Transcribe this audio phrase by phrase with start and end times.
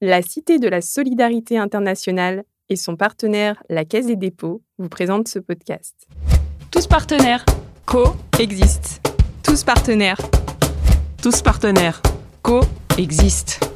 [0.00, 5.26] La Cité de la Solidarité internationale et son partenaire, la Caisse des dépôts, vous présentent
[5.26, 6.06] ce podcast.
[6.70, 7.44] Tous partenaires,
[7.84, 9.00] co-existent.
[9.42, 10.20] Tous partenaires,
[11.20, 12.00] tous partenaires,
[12.42, 13.66] co-existent.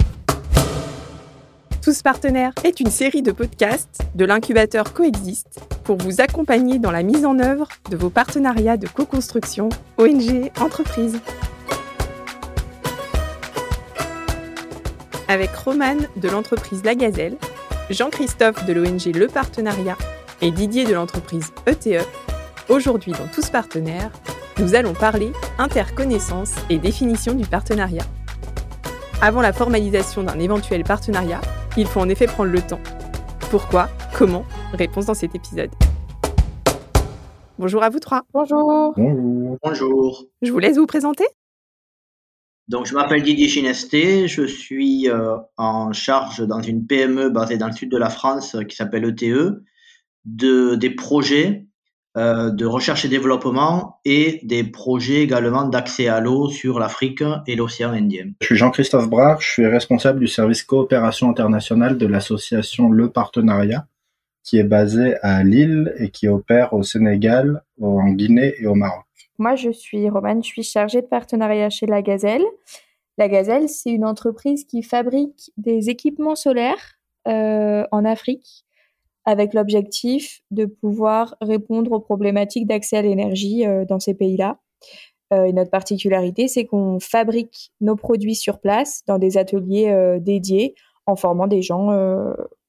[1.83, 7.03] Tous partenaires est une série de podcasts de l'incubateur Coexiste pour vous accompagner dans la
[7.03, 11.19] mise en œuvre de vos partenariats de co-construction ONG entreprises.
[15.29, 17.37] Avec Romane de l'entreprise La Gazelle,
[17.91, 19.97] Jean-Christophe de l'ONG Le Partenariat
[20.41, 22.07] et Didier de l'entreprise ETE,
[22.69, 24.11] aujourd'hui dans Tous partenaires,
[24.59, 28.05] nous allons parler interconnaissance et définition du partenariat.
[29.21, 31.41] Avant la formalisation d'un éventuel partenariat,
[31.77, 32.81] il faut en effet prendre le temps.
[33.51, 33.89] Pourquoi?
[34.15, 34.45] Comment?
[34.73, 35.71] Réponse dans cet épisode.
[37.59, 38.23] Bonjour à vous trois.
[38.35, 38.93] Bonjour.
[38.97, 39.59] Bonjour.
[39.63, 40.25] Bonjour.
[40.43, 41.25] Je vous laisse vous présenter.
[42.69, 44.29] Donc, je m'appelle Didier Chinesté.
[44.29, 48.55] Je suis euh, en charge dans une PME basée dans le sud de la France
[48.55, 49.63] euh, qui s'appelle ETE
[50.25, 51.67] de, des projets
[52.19, 57.57] euh, de recherche et développement et des projets également d'accès à l'eau sur l'Afrique et
[57.57, 58.33] l'océan Indien.
[58.43, 63.87] Je suis Jean-Christophe Brard, je suis responsable du service coopération internationale de l'association Le Partenariat,
[64.45, 69.07] qui est basée à Lille et qui opère au Sénégal, en Guinée et au Maroc.
[69.43, 72.45] Moi, je suis Romane, je suis chargée de partenariat chez La Gazelle.
[73.19, 78.65] La Gazelle, c'est une entreprise qui fabrique des équipements solaires euh, en Afrique
[79.25, 84.61] avec l'objectif de pouvoir répondre aux problématiques d'accès à l'énergie euh, dans ces pays-là.
[85.33, 90.21] Euh, et notre particularité, c'est qu'on fabrique nos produits sur place dans des ateliers euh,
[90.21, 90.77] dédiés
[91.07, 91.91] en formant des gens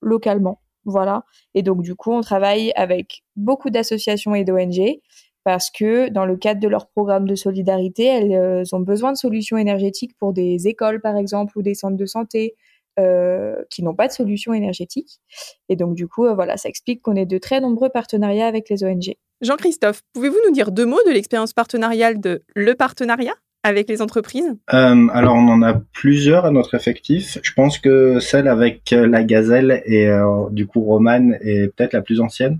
[0.02, 0.60] localement.
[0.86, 1.24] Voilà.
[1.54, 5.02] Et donc, du coup, on travaille avec beaucoup d'associations et d'ONG
[5.44, 9.58] parce que dans le cadre de leur programme de solidarité, elles ont besoin de solutions
[9.58, 12.56] énergétiques pour des écoles, par exemple, ou des centres de santé,
[13.00, 15.20] euh, qui n'ont pas de solution énergétique.
[15.68, 18.70] Et donc, du coup, euh, voilà, ça explique qu'on ait de très nombreux partenariats avec
[18.70, 19.16] les ONG.
[19.42, 24.56] Jean-Christophe, pouvez-vous nous dire deux mots de l'expérience partenariale de le partenariat avec les entreprises?
[24.74, 27.40] Euh, Alors, on en a plusieurs à notre effectif.
[27.42, 30.08] Je pense que celle avec la Gazelle et
[30.52, 32.60] du coup Romane est peut-être la plus ancienne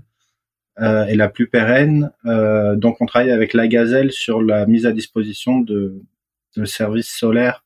[0.80, 2.10] euh, et la plus pérenne.
[2.26, 6.00] Euh, donc, on travaille avec la Gazelle sur la mise à disposition de,
[6.56, 7.64] de services solaires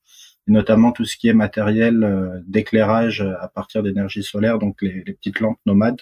[0.48, 5.40] notamment tout ce qui est matériel euh, d'éclairage à partir d'énergie solaire, donc les, petites
[5.40, 6.00] lampes nomades,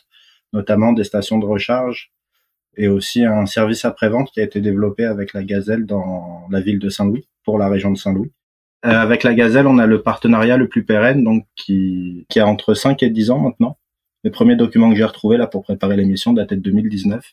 [0.53, 2.13] notamment des stations de recharge,
[2.77, 6.79] et aussi un service après-vente qui a été développé avec la Gazelle dans la ville
[6.79, 8.33] de Saint-Louis, pour la région de Saint-Louis.
[8.85, 12.47] Euh, avec la Gazelle, on a le partenariat le plus pérenne, donc qui, qui a
[12.47, 13.79] entre 5 et 10 ans maintenant.
[14.27, 17.25] Les premiers documents que j'ai retrouvés là pour préparer l'émission dataient de 2019.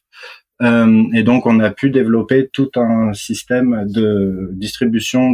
[0.62, 5.32] Euh, et donc, on a pu développer tout un système de distribution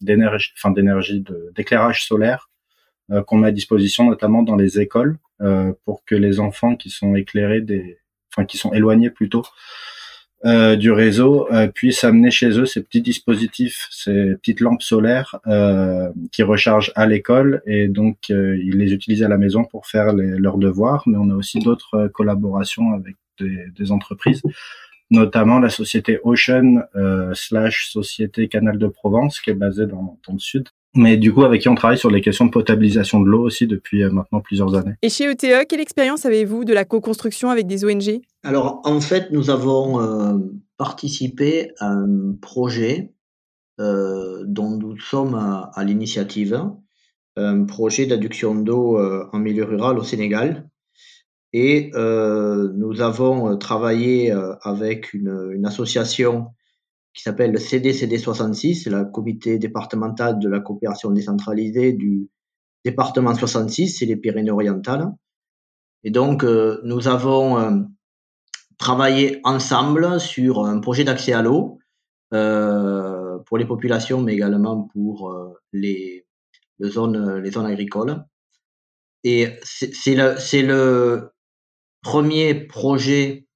[0.00, 1.22] d'énergie, enfin d'énergie,
[1.54, 2.50] d'éclairage solaire
[3.12, 6.90] euh, qu'on met à disposition notamment dans les écoles euh, pour que les enfants qui
[6.90, 8.00] sont éclairés des,
[8.32, 9.44] enfin qui sont éloignés plutôt
[10.44, 15.40] euh, du réseau puissent amener chez eux ces petits dispositifs, ces petites lampes solaires
[16.32, 20.58] qui rechargent à l'école et donc ils les utilisent à la maison pour faire leurs
[20.58, 21.04] devoirs.
[21.06, 24.42] Mais on a aussi d'autres collaborations avec des, des entreprises
[25.10, 30.32] notamment la société Ocean euh, slash société Canal de Provence qui est basée dans, dans,
[30.32, 30.68] le sud.
[30.94, 33.66] Mais du coup, avec qui on travaille sur les questions de potabilisation de l'eau aussi
[33.66, 34.94] depuis euh, maintenant plusieurs années.
[35.02, 39.30] Et chez ETE, quelle expérience avez-vous de la co-construction avec des ONG Alors, en fait,
[39.32, 40.38] nous avons euh,
[40.76, 43.14] participé à un projet
[43.80, 46.62] euh, dont nous sommes à, à l'initiative,
[47.36, 50.68] un projet d'adduction d'eau euh, en milieu rural au Sénégal,
[51.52, 54.32] et euh, nous avons travaillé
[54.62, 56.48] avec une, une association
[57.14, 62.28] qui s'appelle le CDCD66, c'est le comité départemental de la coopération décentralisée du
[62.84, 65.06] département 66, c'est les Pyrénées-Orientales.
[66.02, 67.80] Et donc, euh, nous avons euh,
[68.78, 71.78] travaillé ensemble sur un projet d'accès à l'eau
[72.34, 75.32] euh, pour les populations, mais également pour
[75.72, 76.26] les,
[76.82, 78.24] zones, les zones agricoles.
[79.22, 80.36] Et c'est le,
[80.66, 81.30] le,
[82.02, 83.46] premier projet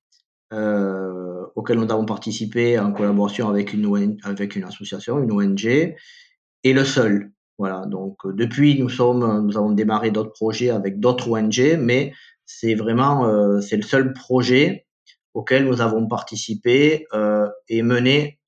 [1.58, 6.84] auquel nous avons participé en collaboration avec une, avec une association, une ONG, et le
[6.84, 7.32] seul.
[7.58, 7.84] Voilà.
[7.86, 12.12] Donc euh, depuis, nous sommes, nous avons démarré d'autres projets avec d'autres ONG, mais
[12.46, 14.86] c'est vraiment, euh, c'est le seul projet
[15.34, 18.38] auquel nous avons participé euh, et mené,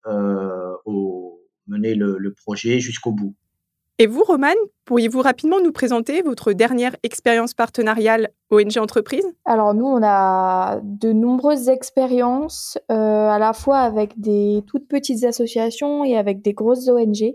[0.85, 3.35] au, mené le projet jusqu'au bout.
[4.03, 4.57] Et vous, Romane,
[4.87, 9.27] pourriez-vous rapidement nous présenter votre dernière expérience partenariale ONG Entreprise?
[9.45, 12.95] Alors nous, on a de nombreuses expériences, euh,
[13.29, 17.35] à la fois avec des toutes petites associations et avec des grosses ONG.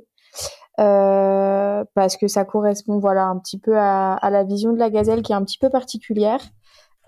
[0.79, 5.21] euh, parce que ça correspond voilà un petit peu à, la vision de la gazelle
[5.21, 6.41] qui est un petit peu particulière.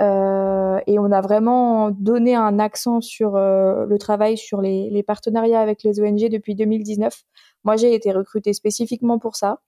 [0.02, 5.82] Euh, et on a vraiment donné un accent sur le travail sur les, partenariats avec
[5.82, 7.24] les ONG depuis 2019.
[7.68, 9.60] Moi, j'ai été recrutée spécifiquement pour ça.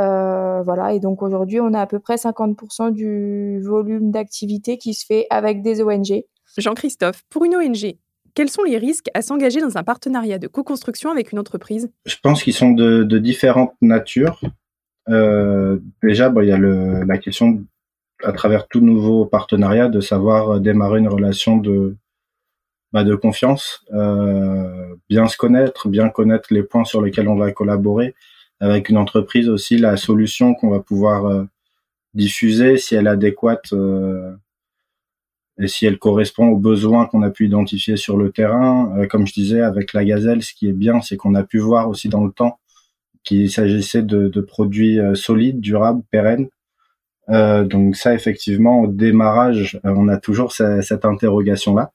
[0.00, 4.94] Euh, voilà, et donc aujourd'hui, on a à peu près 50% du volume d'activité qui
[4.94, 6.24] se fait avec des ONG.
[6.56, 7.96] Jean-Christophe, pour une ONG,
[8.32, 11.90] quels sont les risques à s'engager dans un partenariat de co-construction avec une entreprise?
[12.06, 14.40] Je pense qu'ils sont de, de, différentes natures.
[15.10, 17.62] Euh, déjà, bon, il y a le, la question,
[18.22, 21.94] à travers tout nouveau partenariat, de savoir démarrer une relation de,
[22.94, 27.50] bah, de confiance, euh, bien se connaître, bien connaître les points sur lesquels on va
[27.50, 28.14] collaborer,
[28.60, 31.44] avec une entreprise aussi, la solution qu'on va pouvoir euh,
[32.14, 34.32] diffuser, si elle est adéquate euh,
[35.58, 38.96] et si elle correspond aux besoins qu'on a pu identifier sur le terrain.
[38.96, 41.58] Euh, comme je disais, avec la gazelle, ce qui est bien, c'est qu'on a pu
[41.58, 42.60] voir aussi dans le temps
[43.24, 46.48] qu'il s'agissait de, de, produits solides, durables, pérennes.
[47.28, 51.93] Euh, donc ça, effectivement, au démarrage, on a toujours cette, cette interrogation-là.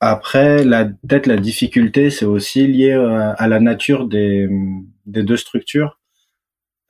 [0.00, 4.48] Après, la, peut-être la difficulté, c'est aussi lié à la nature des,
[5.06, 5.98] des deux structures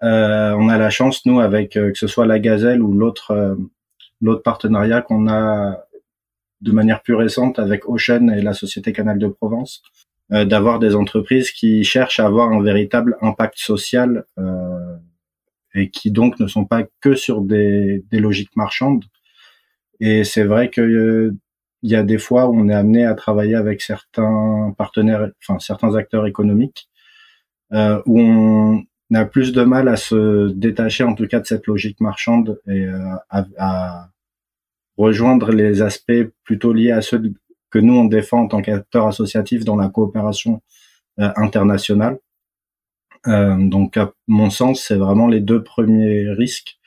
[0.02, 3.32] euh, on a la chance, nous, avec euh, que ce soit la Gazelle ou l'autre
[3.32, 3.56] euh,
[4.20, 5.84] l'autre partenariat qu'on a
[6.60, 9.80] de manière plus récente avec Ocean et la Société Canal de Provence,
[10.28, 14.24] d'avoir des entreprises qui cherchent à avoir un véritable impact social
[15.72, 19.04] et qui donc ne sont pas que sur des, des logiques marchandes.
[20.00, 21.32] Et c'est vrai que
[21.82, 25.58] il y a des fois où on est amené à travailler avec certains partenaires, enfin
[25.60, 26.88] certains acteurs économiques,
[27.72, 28.84] euh, où on,
[29.14, 32.84] a plus de mal à se détacher en tout cas de cette logique marchande et
[32.84, 32.98] euh,
[33.30, 34.10] à, à,
[34.98, 37.22] rejoindre les aspects plutôt liés à ceux
[37.70, 40.60] que nous on défend en tant qu'acteur associatif dans la coopération
[41.20, 42.18] euh, internationale.
[43.26, 46.77] Euh, donc à mon sens, c'est vraiment les deux premiers risques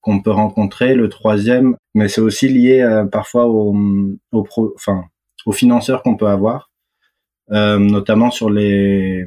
[0.00, 0.94] qu'on peut rencontrer.
[0.94, 3.76] Le troisième, mais c'est aussi lié euh, parfois aux,
[4.32, 5.04] aux, pro, enfin,
[5.46, 6.70] aux financeurs qu'on peut avoir,
[7.52, 9.26] euh, notamment sur les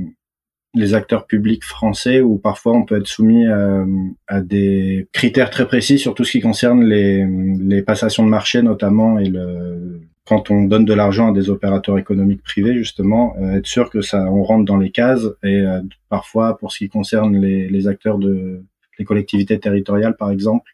[0.75, 3.85] les acteurs publics français où parfois on peut être soumis à,
[4.27, 7.25] à, des critères très précis sur tout ce qui concerne les,
[7.59, 11.99] les passations de marché notamment et le quand on donne de l'argent à des opérateurs
[11.99, 15.81] économiques privés justement euh, être sûr que ça on rentre dans les cases et euh,
[16.09, 18.63] parfois pour ce qui concerne les, les acteurs de
[18.99, 20.73] les collectivités territoriales par exemple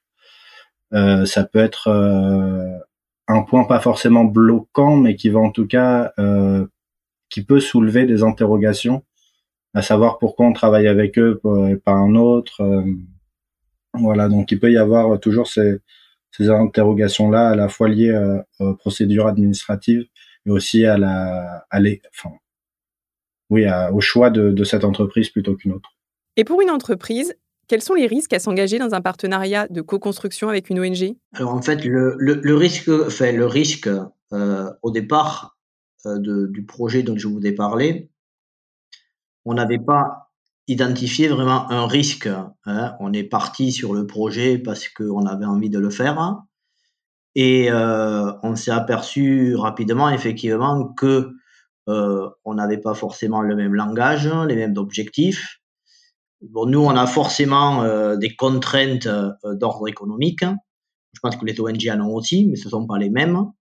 [0.94, 2.80] euh, ça peut être euh,
[3.28, 6.66] un point pas forcément bloquant mais qui va en tout cas euh,
[7.30, 9.04] qui peut soulever des interrogations
[9.76, 11.40] à savoir pourquoi on travaille avec eux
[11.70, 12.84] et pas un autre.
[13.94, 15.78] Voilà, donc il peut y avoir toujours ces,
[16.32, 20.08] ces interrogations-là, à la fois liées aux procédures administratives
[20.48, 22.02] et aussi à la, à les,
[23.52, 25.92] oui, au choix de cette entreprise plutôt qu'une autre.
[26.36, 27.36] Et pour une entreprise,
[27.70, 31.54] quels sont les risques à s'engager dans un partenariat de co-construction avec une ONG Alors
[31.54, 33.90] en fait, le, risque, le risque
[34.34, 35.56] euh, au départ
[36.06, 38.10] euh, du projet dont je vous ai parlé,
[39.46, 40.32] on n'avait pas
[40.68, 42.28] identifié vraiment un risque.
[42.66, 42.96] Hein.
[43.00, 46.38] On est parti sur le projet parce qu'on avait envie de le faire.
[47.36, 51.32] Et euh, on s'est aperçu rapidement, effectivement, que
[52.46, 55.59] on n'avait pas forcément le même langage, les mêmes objectifs.
[56.42, 60.44] Bon, nous, on a forcément euh, des contraintes euh, d'ordre économique.
[61.14, 63.52] Je pense que les ONG en ont aussi, mais ce ne sont pas les mêmes.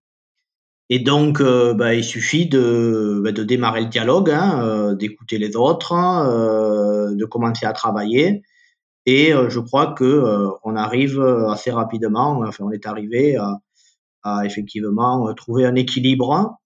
[0.91, 5.39] Et donc, euh, bah, il suffit de, bah, de démarrer le dialogue, hein, euh, d'écouter
[5.39, 8.43] les autres, euh, de commencer à travailler.
[9.05, 13.57] Et je crois que on arrive assez rapidement, enfin, on est arrivé à,
[14.23, 16.59] à effectivement trouver un équilibre.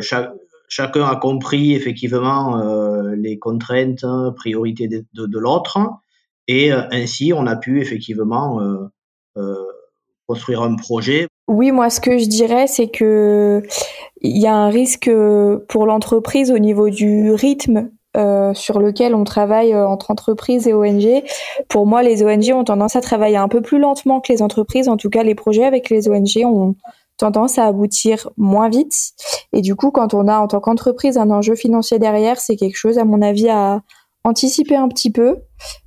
[0.00, 0.32] Chaque,
[0.68, 2.62] chacun a compris effectivement
[3.14, 4.04] les contraintes,
[4.36, 5.78] priorités de, l'autre.
[6.48, 8.60] Et ainsi, on a pu effectivement
[10.26, 11.28] construire un projet.
[11.48, 13.62] Oui, moi, ce que je dirais, c'est que
[14.20, 15.10] il y a un risque
[15.68, 20.72] pour l'entreprise au niveau du rythme euh, sur lequel on travaille euh, entre entreprises et
[20.72, 21.22] ONG.
[21.68, 24.88] Pour moi, les ONG ont tendance à travailler un peu plus lentement que les entreprises.
[24.88, 26.76] En tout cas, les projets avec les ONG ont
[27.16, 29.12] tendance à aboutir moins vite.
[29.52, 32.76] Et du coup, quand on a en tant qu'entreprise un enjeu financier derrière, c'est quelque
[32.76, 33.82] chose, à mon avis, à
[34.24, 35.36] anticiper un petit peu.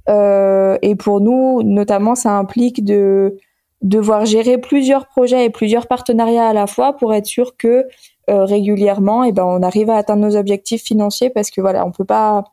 [0.07, 3.37] Euh, et pour nous, notamment, ça implique de
[3.81, 7.85] devoir gérer plusieurs projets et plusieurs partenariats à la fois pour être sûr que
[8.29, 11.91] euh, régulièrement eh ben on arrive à atteindre nos objectifs financiers parce que voilà on
[11.91, 12.43] peut pas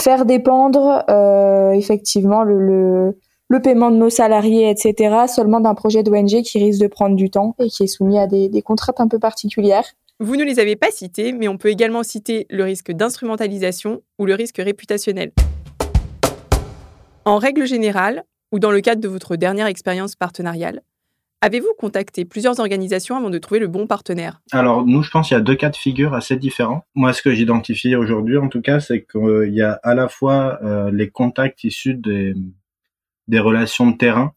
[0.00, 6.02] faire dépendre euh, effectivement le, le, le paiement de nos salariés etc seulement d'un projet
[6.02, 9.00] d'ONG qui risque de prendre du temps et qui est soumis à des, des contraintes
[9.00, 9.84] un peu particulières
[10.20, 14.26] Vous ne les avez pas cités, mais on peut également citer le risque d'instrumentalisation ou
[14.26, 15.32] le risque réputationnel.
[17.24, 20.82] En règle générale, ou dans le cadre de votre dernière expérience partenariale,
[21.40, 24.40] Avez-vous contacté plusieurs organisations avant de trouver le bon partenaire?
[24.50, 26.82] Alors nous, je pense qu'il y a deux cas de figure assez différents.
[26.96, 30.58] Moi, ce que j'identifie aujourd'hui, en tout cas, c'est qu'il y a à la fois
[30.64, 32.34] euh, les contacts issus des,
[33.28, 34.34] des relations de terrain,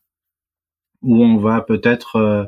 [1.01, 2.45] où on va peut-être euh,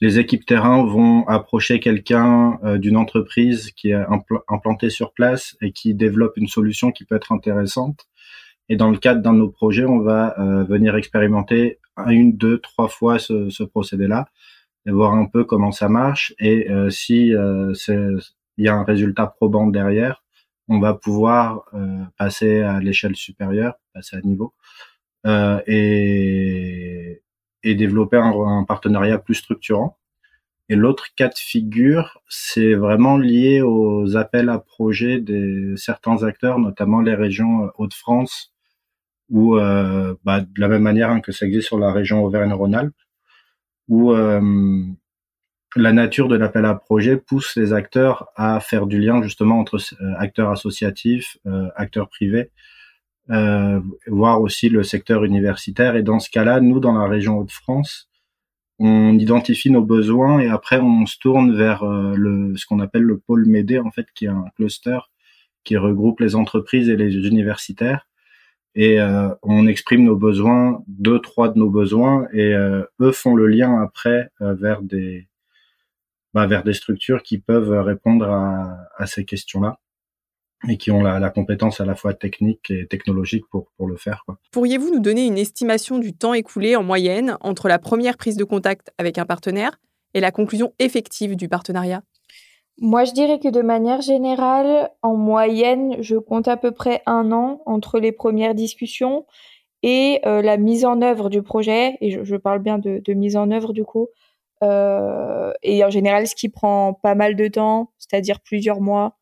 [0.00, 4.04] les équipes terrain vont approcher quelqu'un euh, d'une entreprise qui est
[4.48, 8.06] implantée sur place et qui développe une solution qui peut être intéressante.
[8.68, 12.88] Et dans le cadre d'un de nos projets, on va venir expérimenter une, deux, trois
[12.88, 14.26] fois ce, ce procédé-là
[14.86, 16.34] et voir un peu comment ça marche.
[16.38, 17.72] Et euh, si euh,
[18.56, 20.22] il y a un résultat probant derrière,
[20.68, 24.93] on va pouvoir euh, passer à l'échelle supérieure, passer à niveau euh,
[25.26, 27.22] et,
[27.64, 29.98] et développer un, partenariat plus structurant.
[30.68, 36.58] Et l'autre cas de figure, c'est vraiment lié aux appels à projets des certains acteurs,
[36.58, 38.54] notamment les régions Hauts-de-France,
[39.30, 42.94] ou euh, bah, de la même manière hein, que ça existe sur la région Auvergne-Rhône-Alpes,
[43.88, 44.84] où euh,
[45.76, 49.76] la nature de l'appel à projet pousse les acteurs à faire du lien justement entre
[50.00, 51.36] euh, acteurs associatifs,
[51.76, 52.50] acteurs privés,
[53.28, 55.96] voire aussi le secteur universitaire.
[55.96, 58.08] Et dans ce cas-là, nous, dans la région Hauts-de-France,
[58.78, 63.18] on identifie nos besoins et après on se tourne vers le, ce qu'on appelle le
[63.18, 64.98] pôle Médé, en fait, qui est un cluster
[65.62, 68.06] qui regroupe les entreprises et les universitaires
[68.74, 73.36] et euh, on exprime nos besoins, deux, trois de nos besoins, et euh, eux font
[73.36, 75.28] le lien après euh, vers des
[76.32, 79.78] bah, vers des structures qui peuvent répondre à, à ces questions-là
[80.68, 83.96] et qui ont la, la, compétence à la fois technique et technologique pour, pour le
[83.96, 84.24] faire.
[84.50, 88.44] Pourriez-vous nous donner une estimation du temps écoulé en moyenne entre la première prise de
[88.44, 89.78] contact avec un partenaire
[90.14, 92.02] et la conclusion effective du partenariat?
[92.80, 97.30] Moi, je dirais que de manière générale, en moyenne, je compte à peu près un
[97.30, 99.26] an entre les premières discussions
[99.84, 101.96] et euh, la mise en œuvre du projet.
[102.00, 104.08] Et je, parle bien de, mise en œuvre du coup.
[104.62, 109.18] Euh, et en général, ce qui prend pas mal de temps, c'est-à-dire plusieurs mois,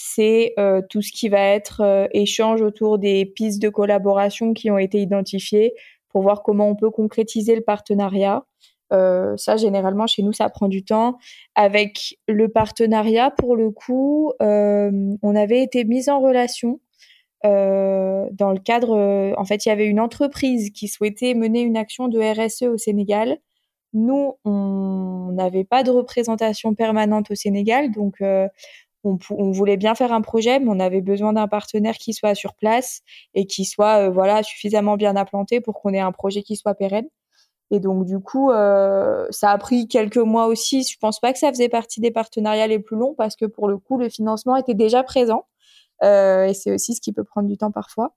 [0.00, 4.78] c'est euh, tout ce qui va être échange autour des pistes de collaboration qui ont
[4.78, 5.74] été identifiées
[6.08, 8.44] pour voir comment on peut concrétiser le partenariat.
[8.92, 11.18] Euh, ça, généralement, chez nous, ça prend du temps.
[11.56, 14.90] Avec le partenariat, pour le coup, euh,
[15.22, 16.80] on avait été mis en relation
[17.44, 19.34] euh, dans le cadre.
[19.36, 22.78] en fait, il y avait une entreprise qui souhaitait mener une action de RSE au
[22.78, 23.38] Sénégal.
[23.94, 28.22] Nous, on n'avait pas de représentation permanente au Sénégal, donc
[29.08, 32.34] on, on, voulait bien faire un projet, mais on avait besoin d'un partenaire qui soit
[32.34, 33.00] sur place
[33.34, 37.08] et qui soit voilà suffisamment bien implanté pour qu'on ait un projet qui soit pérenne.
[37.70, 40.82] Et donc du coup, euh, ça a pris quelques mois aussi.
[40.82, 43.68] Je pense pas que ça faisait partie des partenariats les plus longs parce que pour
[43.68, 45.44] le coup, le financement était déjà présent.
[46.02, 48.14] Euh, et c'est aussi ce qui peut prendre du temps parfois.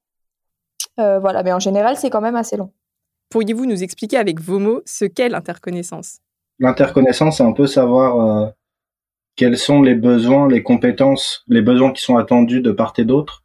[1.00, 2.72] Euh, voilà, mais en général, c'est quand même assez long.
[3.30, 6.20] Pourriez-vous nous expliquer avec vos mots ce qu'est l'interconnaissance?
[6.60, 8.54] L'interconnaissance, c'est un peu savoir
[9.36, 13.44] quels sont les besoins, les compétences, les besoins qui sont attendus de part et d'autre?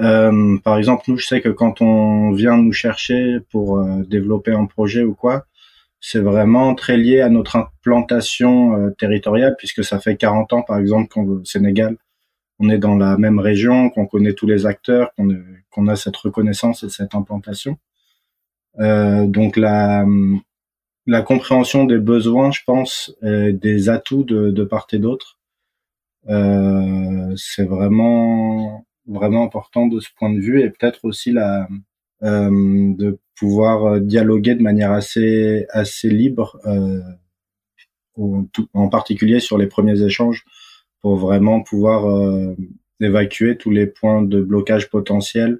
[0.00, 4.52] Euh, par exemple, nous, je sais que quand on vient nous chercher pour euh, développer
[4.52, 5.46] un projet ou quoi,
[6.00, 10.78] c'est vraiment très lié à notre implantation euh, territoriale, puisque ça fait 40 ans, par
[10.78, 11.96] exemple, qu'au Sénégal,
[12.58, 15.10] on est dans la même région, qu'on connaît tous les acteurs,
[15.70, 17.76] qu'on a cette reconnaissance et cette implantation.
[18.78, 20.04] donc la,
[21.06, 25.38] la compréhension des besoins, je pense, des atouts de, part et d'autre,
[26.26, 31.68] c'est vraiment vraiment important de ce point de vue et peut-être aussi la
[32.22, 37.00] euh, de pouvoir euh, dialoguer de manière assez assez libre euh,
[38.74, 40.44] en particulier sur les premiers échanges
[41.00, 42.54] pour vraiment pouvoir euh,
[43.00, 45.58] évacuer tous les points de blocage potentiels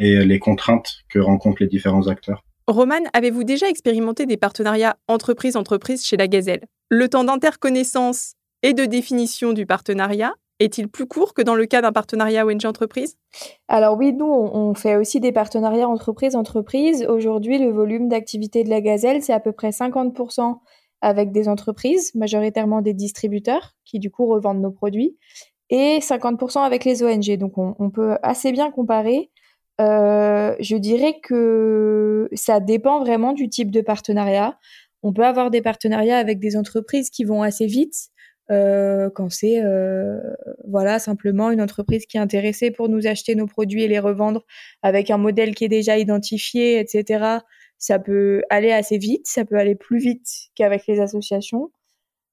[0.00, 2.44] et les contraintes que rencontrent les différents acteurs.
[2.68, 6.66] Roman, avez-vous déjà expérimenté des partenariats entreprise-entreprise chez la Gazelle?
[6.90, 11.80] Le temps d'interconnaissance et de définition du partenariat est-il plus court que dans le cas
[11.80, 13.16] d'un partenariat ONG entreprise?
[13.68, 17.06] Alors oui, nous, on fait aussi des partenariats entreprise-entreprise.
[17.08, 20.58] Aujourd'hui, le volume d'activité de la Gazelle, c'est à peu près 50%
[21.00, 25.16] avec des entreprises, majoritairement des distributeurs, qui du coup revendent nos produits,
[25.70, 27.38] et 50% avec les ONG.
[27.38, 29.30] Donc on, peut assez bien comparer.
[29.80, 34.58] Euh, je dirais que ça dépend vraiment du type de partenariat.
[35.02, 38.10] On peut avoir des partenariats avec des entreprises qui vont assez vite,
[38.50, 40.18] euh, quand c'est euh,
[40.66, 44.44] voilà simplement une entreprise qui est intéressée pour nous acheter nos produits et les revendre
[44.82, 47.38] avec un modèle qui est déjà identifié, etc.
[47.78, 51.70] Ça peut aller assez vite, ça peut aller plus vite qu'avec les associations.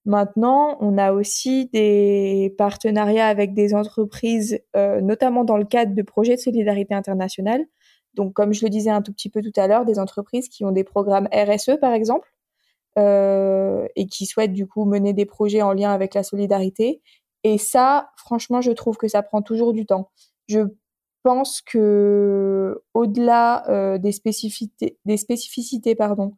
[0.05, 6.01] Maintenant, on a aussi des partenariats avec des entreprises, euh, notamment dans le cadre de
[6.03, 7.65] projets de solidarité internationale.
[8.13, 10.63] Donc, comme je le disais un tout petit peu tout à l'heure, des entreprises qui
[10.63, 12.29] ont des programmes RSE, par exemple,
[13.00, 17.01] euh, et qui souhaitent du coup mener des projets en lien avec la solidarité.
[17.43, 20.12] Et ça, franchement, je trouve que ça prend toujours du temps.
[20.47, 20.62] Je
[21.24, 26.33] pense que au-delà euh, des spécificités, des spécificités pardon,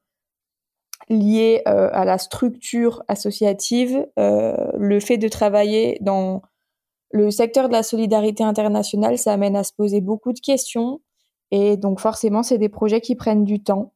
[1.10, 6.42] liées euh, à la structure associative, euh, le fait de travailler dans
[7.12, 11.02] le secteur de la solidarité internationale, ça amène à se poser beaucoup de questions.
[11.52, 13.94] Et donc forcément, c'est des projets qui prennent du temps.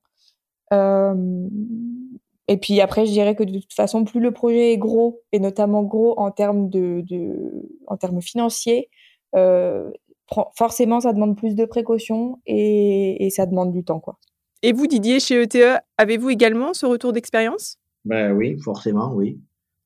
[2.48, 5.40] et puis après, je dirais que de toute façon, plus le projet est gros, et
[5.40, 7.04] notamment gros en termes de,
[7.88, 8.90] en termes financiers,
[9.36, 9.92] euh,
[10.56, 14.00] forcément, ça demande plus de précautions et, ça demande du temps.
[14.00, 14.18] Quoi.
[14.64, 17.78] Et vous, Didier, chez ETE, avez-vous également ce retour d'expérience?
[18.06, 19.40] Ben Oui, forcément, oui.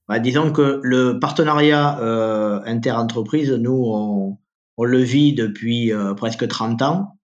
[0.07, 4.37] Ben, disons que le partenariat euh, inter-entreprise, nous,
[4.77, 7.17] on, le vit depuis euh, presque 30 ans,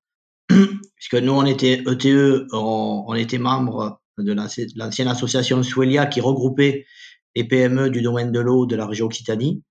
[0.96, 6.86] puisque nous, on était ETE, on, était membre de l'ancienne association Suelia qui regroupait
[7.36, 9.64] les PME du domaine de l'eau de la région Occitanie,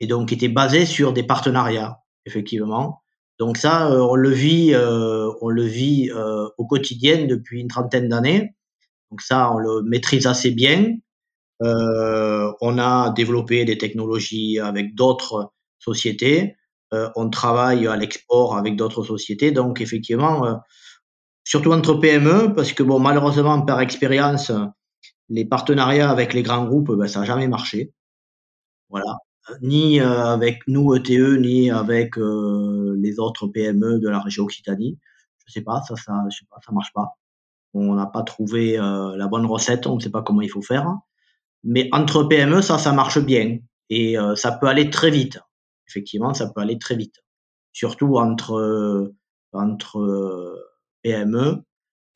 [0.00, 3.03] et donc qui était basée sur des partenariats effectivement.
[3.38, 7.68] Donc ça, euh, on le vit, euh, on le vit euh, au quotidien depuis une
[7.68, 8.54] trentaine d'années.
[9.10, 10.96] Donc ça, on le maîtrise assez bien.
[11.60, 16.56] on a développé des technologies avec d'autres sociétés.
[17.16, 19.52] on travaille à l'export avec d'autres sociétés.
[19.52, 20.60] Donc effectivement,
[21.44, 24.52] surtout entre PME, parce que bon, malheureusement, par expérience,
[25.28, 27.92] les partenariats avec les grands groupes, ben, ça n'a jamais marché.
[28.90, 29.18] Voilà
[29.60, 34.98] ni euh, avec nous ETE, ni avec euh, les autres PME de la région Occitanie.
[35.46, 37.16] Je sais pas, ça, ça, je sais pas, ça marche pas.
[37.74, 40.62] On n'a pas trouvé euh, la bonne recette, on ne sait pas comment il faut
[40.62, 40.86] faire.
[41.64, 43.58] Mais entre PME, ça, ça marche bien
[43.90, 45.38] et ça peut aller très vite.
[45.88, 47.22] Effectivement, ça peut aller très vite.
[47.72, 49.12] Surtout entre
[49.52, 50.54] entre
[51.02, 51.62] PME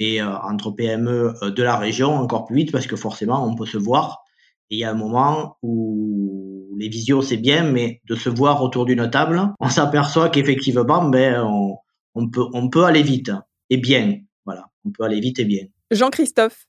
[0.00, 3.78] et entre PME de la région encore plus vite parce que forcément on peut se
[3.78, 4.22] voir.
[4.70, 8.62] Et il y a un moment où les visios, c'est bien, mais de se voir
[8.62, 11.42] autour d'une table, on s'aperçoit qu'effectivement, ben,
[12.14, 13.30] on, peut, on peut aller vite
[13.70, 14.18] et bien.
[14.44, 15.64] Voilà, on peut aller vite et bien.
[15.90, 16.66] Jean-Christophe,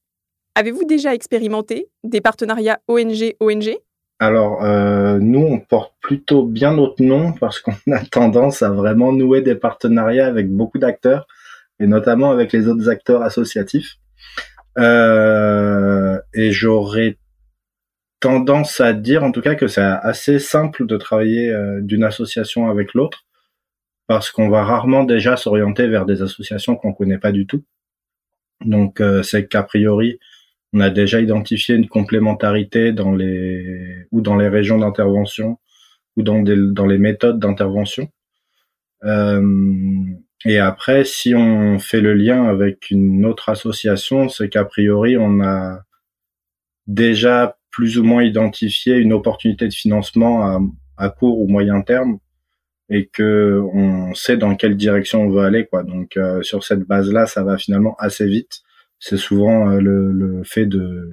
[0.55, 3.77] avez-vous déjà expérimenté des partenariats ONG-ONG
[4.21, 9.13] alors, euh, nous, on porte plutôt bien notre nom parce qu'on a tendance à vraiment
[9.13, 11.25] nouer des partenariats avec beaucoup d'acteurs
[11.79, 13.95] et notamment avec les autres acteurs associatifs.
[14.77, 17.17] Euh, et j'aurais
[18.19, 22.69] tendance à dire en tout cas que c'est assez simple de travailler euh, d'une association
[22.69, 23.25] avec l'autre
[24.07, 27.63] parce qu'on va rarement déjà s'orienter vers des associations qu'on connaît pas du tout.
[28.65, 30.19] Donc euh, c'est qu'a priori
[30.73, 35.59] on a déjà identifié une complémentarité dans les ou dans les régions d'intervention
[36.17, 38.09] ou dans dans les méthodes d'intervention.
[39.03, 39.41] Euh,
[40.45, 45.41] et après, si on fait le lien avec une autre association, c'est qu'a priori on
[45.41, 45.83] a
[46.87, 50.59] déjà plus ou moins identifier une opportunité de financement
[50.97, 52.19] à, court ou moyen terme
[52.89, 55.83] et que on sait dans quelle direction on veut aller quoi.
[55.83, 58.61] Donc euh, sur cette base-là, ça va finalement assez vite.
[58.99, 61.11] C'est souvent euh, le, fait de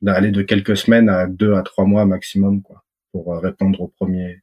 [0.00, 3.88] d'aller de quelques semaines à deux à trois mois maximum quoi pour euh, répondre au
[3.88, 4.42] premier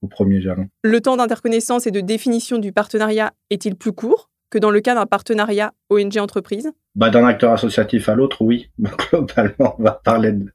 [0.00, 0.68] au premier jalon.
[0.82, 4.94] Le temps d'interconnaissance et de définition du partenariat est-il plus court que dans le cas
[4.94, 8.70] d'un partenariat ONG-entreprise bah, D'un acteur associatif à l'autre, oui.
[9.10, 10.52] Globalement, on va parler de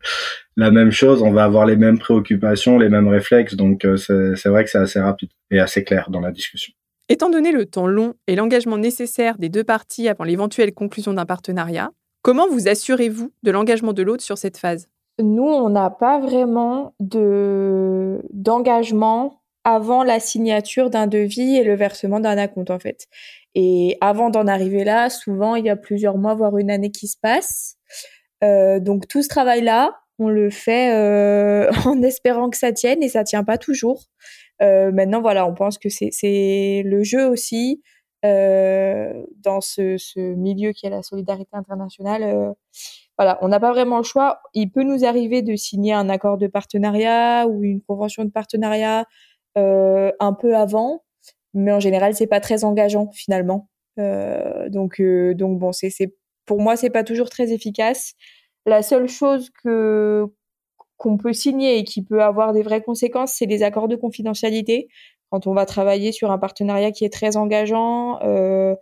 [0.56, 4.50] la même chose, on va avoir les mêmes préoccupations, les mêmes réflexes, donc euh, c'est
[4.50, 6.74] vrai que c'est assez rapide et assez clair dans la discussion.
[7.10, 11.26] Étant donné le temps long et l'engagement nécessaire des deux parties avant l'éventuelle conclusion d'un
[11.26, 14.90] partenariat, comment vous assurez-vous de l'engagement de l'autre sur cette phase?
[15.20, 16.94] Nous, on n'a pas vraiment
[18.30, 23.08] d'engagement avant la signature d'un devis et le versement d'un acompte en fait.
[23.60, 27.08] Et avant d'en arriver là, souvent il y a plusieurs mois, voire une année qui
[27.08, 27.76] se passe.
[28.44, 33.10] Euh, donc tout ce travail-là, on le fait euh, en espérant que ça tienne et
[33.10, 34.04] ça tient pas toujours.
[34.62, 37.82] Euh, maintenant, voilà, on pense que c'est le jeu aussi
[38.24, 42.54] dans ce, ce, milieu qui est la solidarité internationale.
[43.18, 44.42] Voilà, on n'a pas vraiment le choix.
[44.54, 49.06] Il peut nous arriver de signer un accord de partenariat ou une convention de partenariat
[49.56, 51.02] un peu avant,
[51.58, 53.70] mais en général c'est pas très engageant finalement.
[54.00, 55.90] Euh, donc euh, donc bon c'est
[56.46, 58.14] pour moi c'est pas toujours très efficace.
[58.66, 60.26] La seule chose que
[60.98, 64.88] qu'on peut signer et qui peut avoir des vraies conséquences, c'est les accords de confidentialité
[65.30, 68.76] quand on va travailler sur un partenariat qui est très engageant, euh,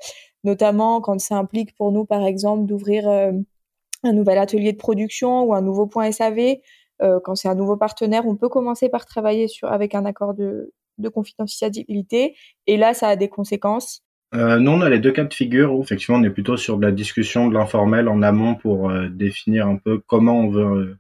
[0.44, 5.56] notamment quand ça implique pour nous, par exemple, d'ouvrir un nouvel atelier de production ou
[5.56, 6.58] un nouveau point SAV,
[7.00, 10.72] quand c'est un nouveau partenaire, on peut commencer par travailler sur avec un accord de,
[10.98, 12.36] de confidentialité.
[12.68, 14.02] Et là, ça a des conséquences.
[14.34, 16.78] Euh, nous, on a les deux cas de figure où effectivement on est plutôt sur
[16.78, 20.64] de la discussion, de l'informel en amont pour euh, définir un peu comment on veut
[20.64, 20.98] euh,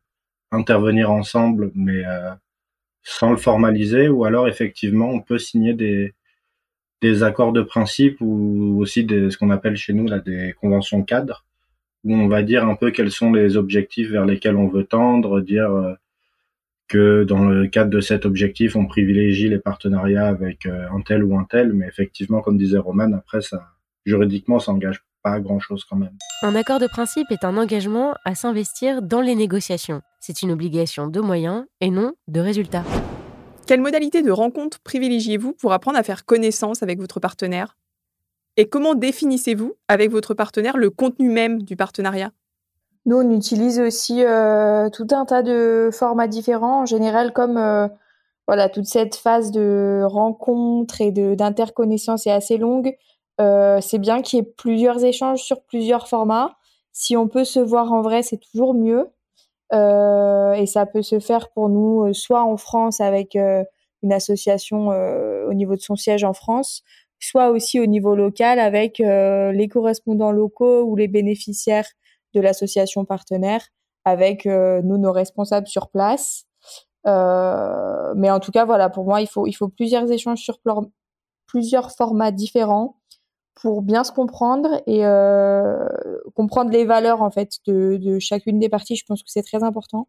[0.52, 2.32] intervenir ensemble, mais euh,
[3.04, 6.14] sans le formaliser, ou alors effectivement on peut signer des,
[7.02, 11.04] des accords de principe ou aussi des, ce qu'on appelle chez nous là, des conventions
[11.04, 11.44] cadres,
[12.06, 15.42] où on va dire un peu quels sont les objectifs vers lesquels on veut tendre,
[15.42, 15.98] dire
[16.88, 21.24] que dans le cadre de cet objectif, on privilégie les partenariats avec euh, un tel
[21.24, 23.64] ou un tel, mais effectivement, comme disait Roman, après, ça,
[24.06, 26.16] juridiquement, ça n'engage pas grand-chose quand même.
[26.44, 30.02] Un accord de principe est un engagement à s'investir dans les négociations.
[30.20, 32.84] C'est une obligation de moyens et non de résultats.
[33.66, 37.76] Quelle modalité de rencontre privilégiez-vous pour apprendre à faire connaissance avec votre partenaire?
[38.58, 42.32] Et comment définissez-vous avec votre partenaire le contenu même du partenariat?
[43.06, 46.82] Nous, on utilise aussi euh, tout un tas de formats différents.
[46.82, 47.88] En général, comme euh,
[48.48, 52.96] voilà, toute cette phase de rencontre et d'interconnaissance est assez longue,
[53.40, 56.58] euh, c'est bien qu'il y ait plusieurs échanges sur plusieurs formats.
[56.94, 59.08] Si on peut se voir en vrai, c'est toujours mieux.
[59.74, 64.90] et ça peut se faire pour nous soit en France avec une association
[65.50, 66.84] au niveau de son siège en France,
[67.20, 71.88] soit aussi au niveau local avec les correspondants locaux ou les bénéficiaires
[72.36, 73.62] de l'association partenaire
[74.04, 76.46] avec euh, nous, nos responsables sur place.
[77.08, 80.60] Euh, mais en tout cas, voilà, pour moi, il faut, il faut plusieurs échanges sur
[81.48, 83.00] plusieurs formats différents
[83.56, 85.88] pour bien se comprendre et euh,
[86.36, 88.96] comprendre les valeurs en fait de, chacune des parties.
[88.96, 90.08] Je pense que c'est très important.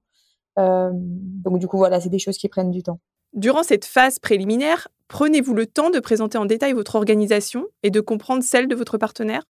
[0.57, 2.99] Donc du coup, voilà, c'est des choses qui prennent du temps.
[3.35, 8.01] Durant cette phase préliminaire, prenez-vous le temps de présenter en détail votre organisation et de
[8.01, 9.43] comprendre celle de votre partenaire?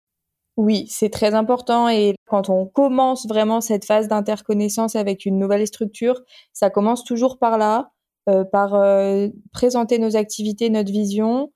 [0.57, 5.67] Oui, c'est très important et quand on commence vraiment cette phase d'interconnaissance avec une nouvelle
[5.67, 6.21] structure,
[6.53, 7.91] ça commence toujours par là,
[8.29, 11.51] euh, par euh, présenter nos activités, notre vision,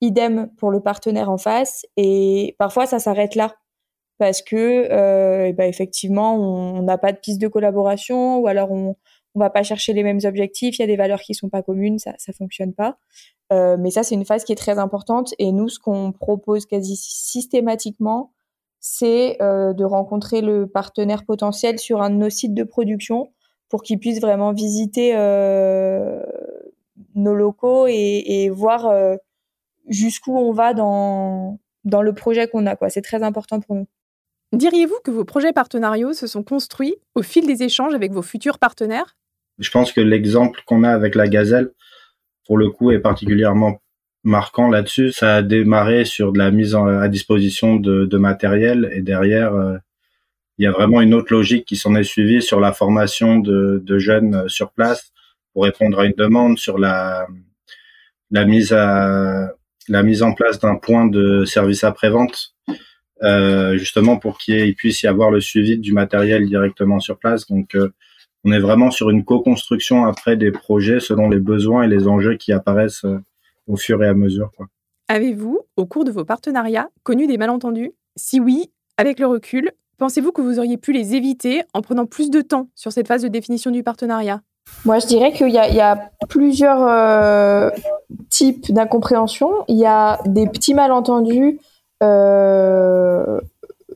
[0.00, 3.54] idem pour le partenaire en face et parfois ça s'arrête là
[4.18, 8.96] parce que euh, bah, effectivement on n'a pas de piste de collaboration ou alors on
[9.34, 11.62] on va pas chercher les mêmes objectifs, il y a des valeurs qui sont pas
[11.62, 12.98] communes, ça ça fonctionne pas.
[13.52, 15.34] Euh, mais ça, c'est une phase qui est très importante.
[15.38, 18.32] Et nous, ce qu'on propose quasi systématiquement,
[18.80, 23.32] c'est euh, de rencontrer le partenaire potentiel sur un de nos sites de production
[23.68, 26.22] pour qu'il puisse vraiment visiter euh,
[27.14, 28.92] nos locaux et, voir
[29.88, 32.76] jusqu'où on va dans, dans le projet qu'on a.
[32.88, 33.86] C'est très important pour nous.
[34.52, 38.58] Diriez-vous que vos projets partenariaux se sont construits au fil des échanges avec vos futurs
[38.58, 39.16] partenaires?
[39.62, 41.70] Je pense que l'exemple qu'on a avec la gazelle,
[42.46, 43.80] pour le coup, est particulièrement
[44.24, 45.12] marquant là-dessus.
[45.12, 49.78] Ça a démarré sur de la mise à disposition de, matériel et derrière, euh,
[50.58, 53.98] il y a vraiment une autre logique qui s'en est suivie sur la formation de,
[53.98, 55.12] jeunes euh, sur place
[55.52, 57.26] pour répondre à une demande sur la,
[58.30, 62.54] mise en place d'un point de service après-vente,
[63.22, 67.46] euh, justement pour qu'il puisse y avoir le suivi du matériel directement sur place.
[67.46, 67.76] Donc,
[68.44, 72.36] on est vraiment sur une co-construction après des projets selon les besoins et les enjeux
[72.36, 73.18] qui apparaissent euh,
[73.66, 74.50] au fur et à mesure.
[75.08, 77.92] Avez-vous, au cours de vos partenariats, connu des malentendus?
[78.16, 82.30] Si oui, avec le recul, pensez-vous que vous auriez pu les éviter en prenant plus
[82.30, 84.40] de temps sur cette phase de définition du partenariat?
[84.84, 87.70] Moi, je dirais qu'il y, y, a plusieurs euh,
[88.28, 89.50] types d'incompréhension.
[89.68, 91.58] Il y a des petits malentendus.
[92.02, 93.40] Euh,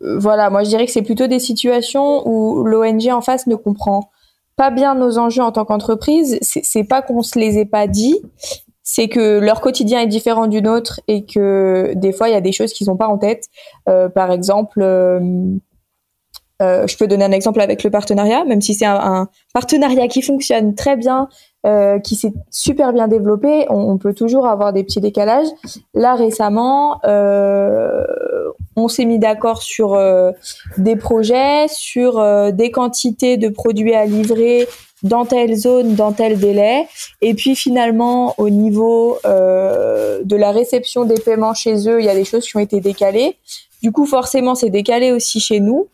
[0.00, 4.10] voilà, moi je dirais que c'est plutôt des situations où l'ONG en face ne comprend
[4.56, 8.18] pas bien nos enjeux en tant qu'entreprise, c'est pas qu'on se les ait pas dit,
[8.82, 12.40] c'est que leur quotidien est différent du nôtre et que des fois il y a
[12.40, 13.44] des choses qu'ils n'ont pas en tête.
[13.88, 15.20] Euh, par exemple, euh,
[16.62, 20.08] euh, je peux donner un exemple avec le partenariat, même si c'est un, un, partenariat
[20.08, 21.28] qui fonctionne très bien,
[21.66, 25.48] euh, qui s'est super bien développé, on, peut toujours avoir des petits décalages.
[25.94, 28.04] Là récemment, euh,
[28.76, 30.30] on s'est mis d'accord sur euh,
[30.78, 34.68] des projets, sur des quantités de produits à livrer
[35.02, 36.86] dans telle zone, dans tel délai.
[37.20, 42.14] Et puis finalement, au niveau de la réception des paiements chez eux, il y a
[42.14, 43.38] des choses qui ont été décalées.
[43.82, 45.88] Du coup, forcément, c'est décalé aussi chez nous.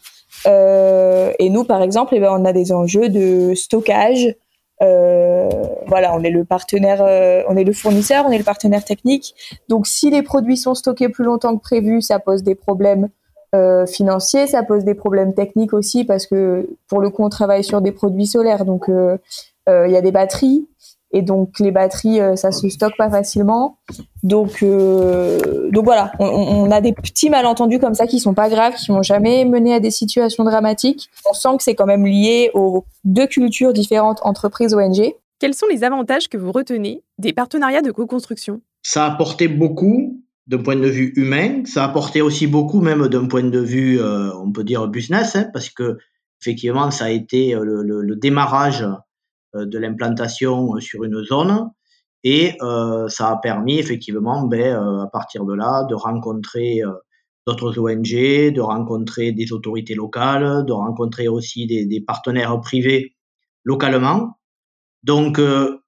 [0.44, 4.34] Et nous, par exemple, eh ben, on a des enjeux de stockage.
[4.82, 5.48] Euh,
[5.86, 9.34] voilà, on est le partenaire, euh, on est le fournisseur, on est le partenaire technique.
[9.68, 13.08] Donc, si les produits sont stockés plus longtemps que prévu, ça pose des problèmes
[13.54, 17.64] euh, financiers, ça pose des problèmes techniques aussi parce que pour le coup, on travaille
[17.64, 20.66] sur des produits solaires, donc il y a des batteries.
[21.12, 23.78] Et donc les batteries ça se stocke pas facilement.
[24.22, 26.12] Donc donc voilà.
[26.18, 29.74] On, a des petits malentendus comme ça qui sont pas graves qui n'ont jamais mené
[29.74, 31.10] à des situations dramatiques.
[31.28, 35.66] On sent que c'est quand même lié aux deux cultures différentes entreprises ONG quels sont
[35.66, 38.60] les avantages que vous retenez des partenariats de co-construction?
[38.82, 43.08] Ça a apporté beaucoup d'un point de vue humain, ça a apporté aussi beaucoup même
[43.08, 45.98] d'un point de vue, euh, on peut dire business, hein, parce que
[46.40, 48.92] effectivement ça a été euh, le, démarrage euh,
[49.54, 51.70] de l'implantation sur une zone.
[52.24, 52.56] Et
[53.08, 56.80] ça a permis effectivement, ben, à partir de là, de rencontrer
[57.46, 63.14] d'autres ONG, de rencontrer des autorités locales, de rencontrer aussi des partenaires privés
[63.64, 64.38] localement.
[65.02, 65.78] Donc, euh,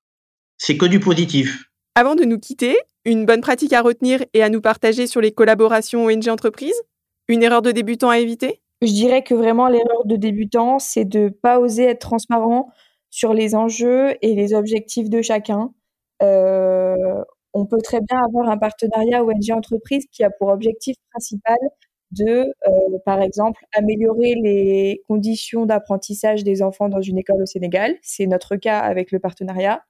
[0.58, 1.64] c'est que du positif.
[1.94, 5.32] Avant de nous quitter, une bonne pratique à retenir et à nous partager sur les
[5.32, 6.80] collaborations ONG-entreprises
[7.28, 8.60] Une erreur de débutant à éviter?
[8.82, 12.70] Je dirais que vraiment l'erreur de débutant, c'est de ne pas oser être transparent
[13.14, 15.72] sur les enjeux et les objectifs de chacun.
[16.20, 17.22] Euh,
[17.52, 21.56] on peut très bien avoir un partenariat ONG-entreprise qui a pour objectif principal
[22.10, 27.94] de, euh, par exemple, améliorer les conditions d'apprentissage des enfants dans une école au Sénégal.
[28.02, 29.84] C'est notre cas avec le partenariat.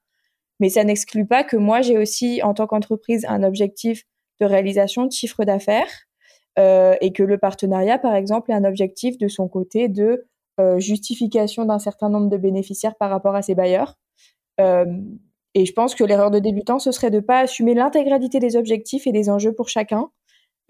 [0.59, 4.03] Mais ça n'exclut pas que moi, j'ai aussi, en tant qu'entreprise, un objectif
[4.39, 5.89] de réalisation de chiffre d'affaires
[6.59, 10.27] euh, et que le partenariat, par exemple, ait un objectif de son côté de
[10.77, 13.97] justification d'un certain nombre de bénéficiaires par rapport à ses bailleurs.
[14.59, 18.55] et je pense que l'erreur de débutant, ce serait de ne pas assumer l'intégralité des
[18.55, 20.09] objectifs et des enjeux pour chacun,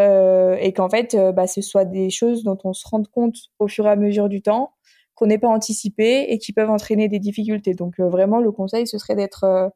[0.02, 3.36] euh, et qu'en fait, euh, bah, ce soit des choses dont on se rende compte
[3.60, 4.74] au fur et à mesure du temps,
[5.16, 7.74] qu'on n'est pas anticipé et qui peuvent entraîner des difficultés.
[7.74, 9.72] Donc euh, vraiment, le conseil, ce serait d'être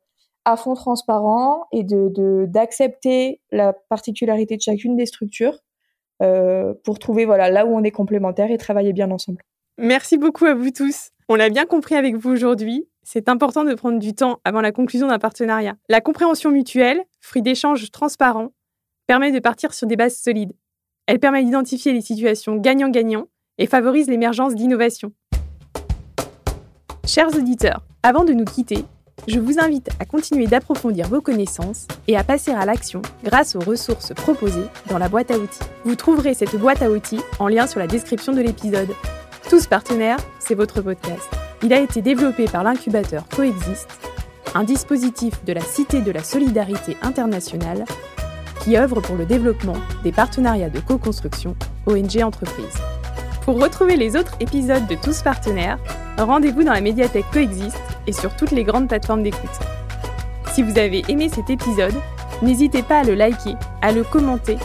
[0.45, 5.59] à fond transparent et de d'accepter la particularité de chacune des structures
[6.83, 9.43] pour trouver voilà là où on est complémentaires et travailler bien ensemble.
[9.81, 11.11] Merci beaucoup à vous tous.
[11.29, 12.85] On l'a bien compris avec vous aujourd'hui.
[13.01, 15.75] C'est important de prendre du temps avant la conclusion d'un partenariat.
[15.87, 18.51] La compréhension mutuelle, fruit d'échanges transparents,
[19.07, 20.51] permet de partir sur des bases solides.
[21.05, 25.13] Elle permet d'identifier les situations gagnant-gagnant et favorise l'émergence d'innovations.
[27.05, 28.83] Chers auditeurs, avant de nous quitter,
[29.29, 33.61] je vous invite à continuer d'approfondir vos connaissances et à passer à l'action grâce aux
[33.61, 35.63] ressources proposées dans la boîte à outils.
[35.85, 38.89] Vous trouverez cette boîte à outils en lien sur la description de l'épisode.
[39.49, 41.27] Tous partenaires, c'est votre podcast.
[41.63, 43.89] Il a été développé par l'incubateur Coexiste,
[44.53, 47.83] un dispositif de la Cité de la Solidarité internationale
[48.63, 51.55] qui œuvre pour le développement des partenariats de co-construction
[51.87, 52.77] ONG Entreprises.
[53.43, 55.79] Pour retrouver les autres épisodes de Tous Partenaires,
[56.19, 59.59] rendez-vous dans la médiathèque Coexiste et sur toutes les grandes plateformes d'écoute.
[60.53, 61.95] Si vous avez aimé cet épisode,
[62.43, 64.59] n'hésitez pas à le liker, à le commenter